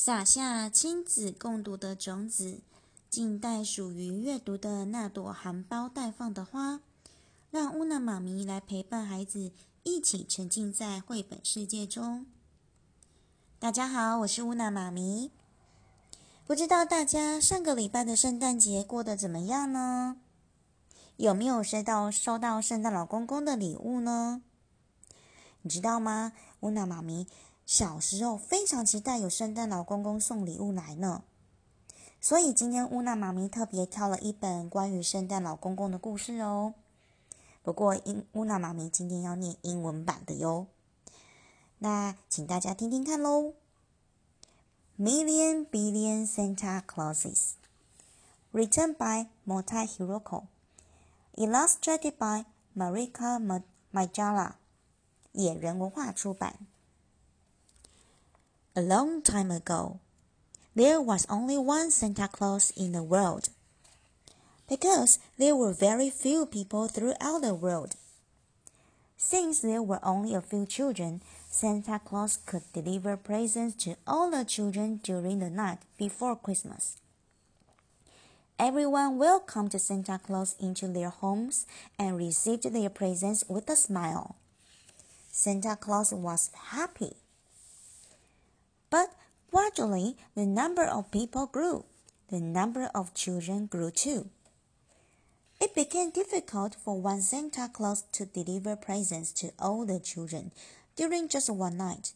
[0.00, 2.60] 撒下亲子共读的种子，
[3.10, 6.80] 静待属于阅读的那朵含苞待放的花。
[7.50, 9.50] 让乌娜妈咪来陪伴孩子，
[9.82, 12.26] 一起沉浸在绘本世界中。
[13.58, 15.32] 大家好，我是乌娜妈咪。
[16.46, 20.18] 不知道大家上个礼拜的圣诞节过得怎么样呢？
[21.16, 24.42] 有没有收到收到圣诞老公公的礼物呢？
[25.62, 26.34] 你知道吗？
[26.60, 27.26] 乌娜妈咪
[27.68, 31.22] 小时候非常期待有圣诞老公公送礼物来呢。
[32.18, 36.72] 所以今天乌娜妈咪特别挑了一本关于圣诞老公公的故事哦。
[37.62, 40.66] 不过，英乌娜妈咪今天要念英文版的哟。
[41.80, 43.52] 那请大家听听看喽。
[44.98, 47.52] Million Billion Santa Clauses,
[48.54, 50.44] written by Motai Hiroko,
[51.36, 53.38] illustrated by Marika
[53.92, 54.52] Majala，
[55.32, 56.56] 野人文化出版。
[58.78, 59.98] A long time ago,
[60.76, 63.48] there was only one Santa Claus in the world
[64.68, 67.96] because there were very few people throughout the world.
[69.16, 74.44] Since there were only a few children, Santa Claus could deliver presents to all the
[74.44, 76.98] children during the night before Christmas.
[78.60, 81.66] Everyone welcomed Santa Claus into their homes
[81.98, 84.36] and received their presents with a smile.
[85.32, 87.16] Santa Claus was happy.
[89.68, 91.84] Gradually, the number of people grew.
[92.30, 94.30] The number of children grew too.
[95.60, 100.52] It became difficult for one Santa Claus to deliver presents to all the children
[100.96, 102.12] during just one night.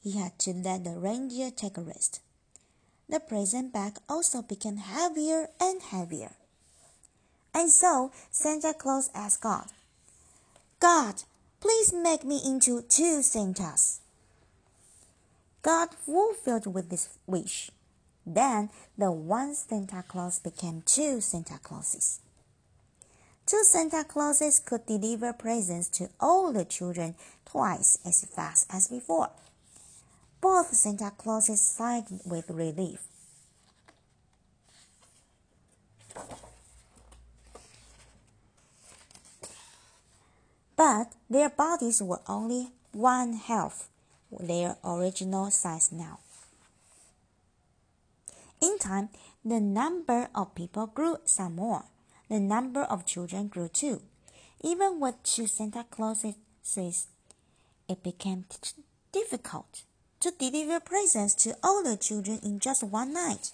[0.00, 2.20] He had to let the reindeer take a rest.
[3.08, 6.36] The present bag also became heavier and heavier.
[7.52, 9.66] And so Santa Claus asked God,
[10.78, 11.24] God,
[11.60, 14.00] please make me into two Santas.
[15.70, 17.70] God fulfilled with this wish.
[18.26, 22.18] Then the one Santa Claus became two Santa Clauses.
[23.46, 29.30] Two Santa Clauses could deliver presents to all the children twice as fast as before.
[30.40, 33.06] Both Santa Clauses sighed with relief.
[40.74, 43.88] But their bodies were only one half
[44.38, 46.20] their original size now.
[48.60, 49.08] In time,
[49.44, 51.84] the number of people grew some more
[52.30, 54.00] the number of children grew too.
[54.62, 56.36] Even with two Santa Clauses,
[57.88, 58.44] it became
[59.12, 59.82] difficult
[60.20, 63.50] to deliver presents to all the children in just one night.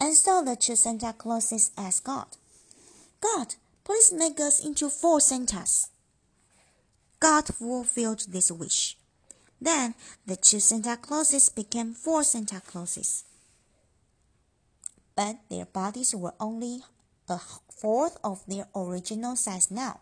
[0.00, 2.26] And so the two Santa Clauses asked God,
[3.20, 3.54] God,
[3.84, 5.88] please make us into four Santas.
[7.20, 8.96] God fulfilled this wish.
[9.60, 9.94] Then
[10.26, 13.24] the two Santa Clauses became four Santa Clauses
[15.16, 16.84] but their bodies were only
[17.28, 17.38] a
[17.72, 20.00] fourth of their original size now.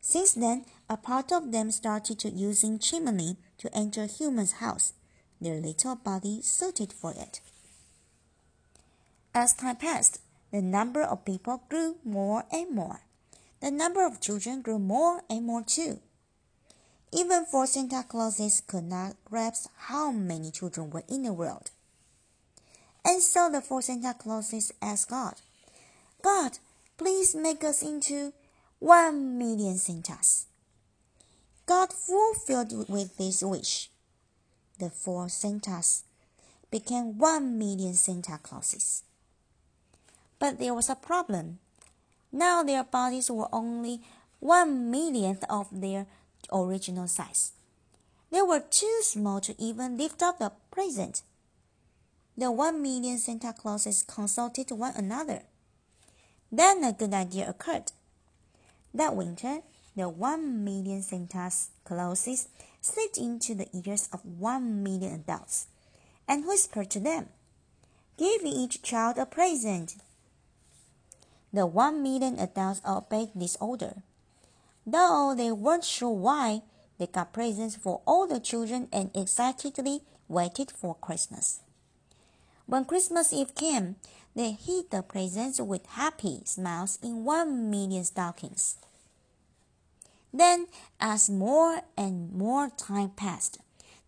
[0.00, 4.92] Since then, a part of them started to using chimney to enter human's house.
[5.40, 7.40] Their little body suited for it.
[9.32, 10.20] As time passed,
[10.50, 13.00] the number of people grew more and more.
[13.62, 16.00] The number of children grew more and more too.
[17.12, 21.70] Even four Santa Clauses could not grasp how many children were in the world.
[23.04, 25.34] And so the four Santa Clauses asked God,
[26.22, 26.58] God,
[26.98, 28.32] please make us into
[28.80, 30.46] one million Santas.
[31.64, 33.90] God fulfilled with this wish.
[34.80, 36.02] The four Santas
[36.72, 39.04] became one million Santa Clauses.
[40.40, 41.60] But there was a problem.
[42.32, 44.00] Now their bodies were only
[44.40, 46.06] one millionth of their
[46.52, 47.52] original size.
[48.30, 51.22] They were too small to even lift up the present.
[52.36, 55.42] The one million Santa Clauses consulted one another.
[56.50, 57.92] Then a good idea occurred.
[58.94, 59.60] That winter,
[59.94, 61.50] the one million Santa
[61.84, 62.48] Clauses
[62.80, 65.66] slipped into the ears of one million adults
[66.26, 67.28] and whispered to them,
[68.16, 69.96] Give each child a present.
[71.52, 74.02] The one million adults obeyed this order.
[74.86, 76.62] Though they weren't sure why,
[76.98, 81.60] they got presents for all the children and excitedly waited for Christmas.
[82.66, 83.96] When Christmas Eve came,
[84.34, 88.76] they hid the presents with happy smiles in one million stockings.
[90.32, 90.68] Then,
[90.98, 93.58] as more and more time passed,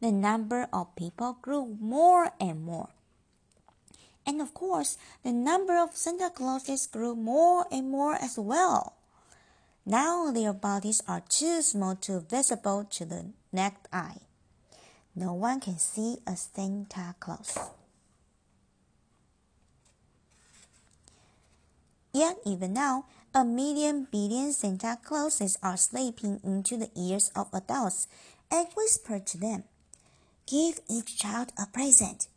[0.00, 2.93] the number of people grew more and more.
[4.26, 8.94] And of course, the number of Santa Clauses grew more and more as well.
[9.84, 14.20] Now their bodies are too small to visible to the naked eye.
[15.14, 17.56] no one can see a Santa Claus.
[22.12, 28.06] Yet even now, a million billion Santa Clauses are slipping into the ears of adults
[28.50, 29.64] and whisper to them,
[30.46, 32.28] Give each child a present.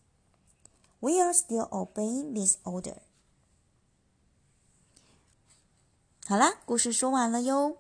[1.00, 2.98] We are still obeying this order.
[6.26, 7.78] 好啦，故事说完了哟。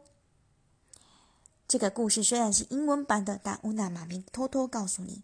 [1.67, 5.23] 这个故事虽然是英文版的，但乌娜妈咪偷偷告诉你，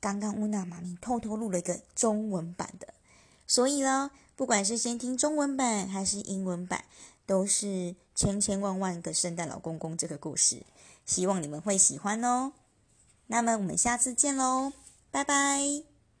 [0.00, 2.92] 刚刚乌娜妈咪偷偷录了一个中文版的，
[3.46, 6.84] 所以呢，不管是先听中文版还是英文版，
[7.24, 10.66] 都是千千万万个圣诞老公公这个故事，
[11.06, 12.52] 希望你们会喜欢哦。
[13.28, 14.72] 那么我们下次见喽，
[15.10, 15.97] 拜拜。